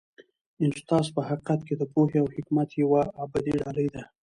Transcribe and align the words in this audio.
استاد 0.65 1.05
په 1.15 1.21
حقیقت 1.27 1.59
کي 1.67 1.73
د 1.77 1.83
پوهې 1.93 2.17
او 2.21 2.27
حکمت 2.35 2.69
یوه 2.81 3.01
ابدي 3.23 3.53
ډالۍ 3.61 3.87
ده. 3.93 4.03